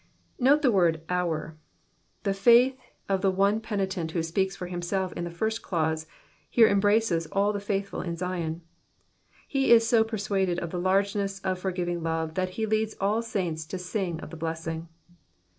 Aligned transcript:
Kote 0.43 0.63
the 0.63 0.71
word 0.71 1.05
'*aMr," 1.09 1.57
the 2.23 2.33
faith 2.33 2.75
of 3.07 3.21
the 3.21 3.29
one 3.29 3.61
p^^nitent 3.61 4.09
who 4.09 4.23
speaks 4.23 4.55
for 4.55 4.65
himself 4.65 5.13
in 5.13 5.25
the 5.25 5.29
first 5.29 5.61
clause, 5.61 6.07
here 6.49 6.67
embraces 6.67 7.27
all 7.27 7.53
the 7.53 7.59
faithful 7.59 8.01
in 8.01 8.15
Zion; 8.15 8.45
and 8.45 8.61
he 9.47 9.69
is 9.71 9.85
so 9.87 10.03
persuaded 10.03 10.57
of 10.57 10.71
the 10.71 10.79
largeness 10.79 11.39
of 11.41 11.59
forgiving 11.59 12.01
love 12.01 12.33
that 12.33 12.49
he 12.57 12.65
leads 12.65 12.95
all 12.99 13.17
the 13.17 13.21
saints 13.21 13.63
to 13.67 13.77
sing 13.77 14.19
of 14.21 14.31
the 14.31 14.37
blessing. 14.37 14.87